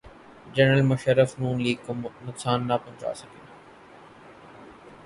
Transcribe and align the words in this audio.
General 0.55 0.81
Musharraf 0.91 1.29
Noon 1.39 1.61
League 1.63 1.77
کو 1.85 1.93
نقصان 2.27 2.59
نہ 2.67 2.75
پہنچا 2.83 3.13
سکے۔ 3.13 3.39